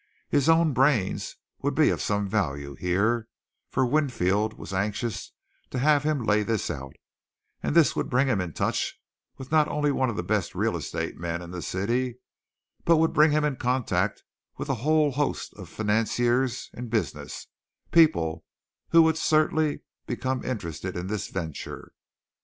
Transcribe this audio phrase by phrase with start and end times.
[0.29, 3.27] His own brains would be of some value here,
[3.69, 5.31] for Winfield was anxious
[5.69, 6.95] to have him lay this out,
[7.61, 8.99] and this would bring him in touch
[9.37, 12.17] with not only one of the best real estate men in the city,
[12.83, 14.23] but would bring him into contact
[14.57, 17.45] with a whole host of financiers in business,
[17.91, 18.43] people
[18.89, 21.93] who would certainly become interested in this venture.